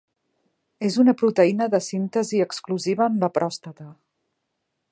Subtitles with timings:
[0.87, 3.87] És una proteïna de síntesi exclusiva en la pròstata.